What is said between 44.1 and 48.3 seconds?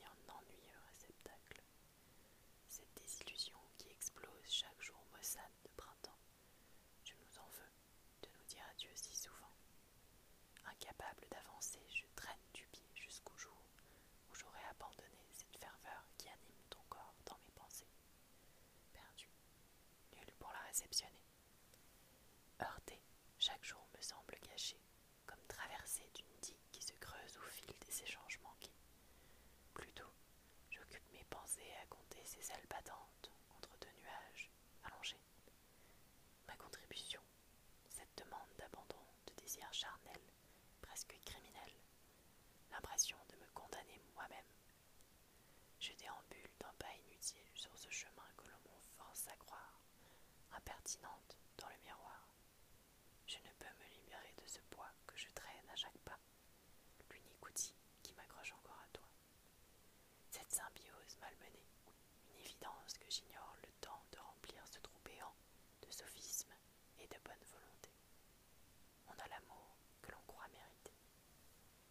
moi-même. Je déambule d'un pas inutile sur ce chemin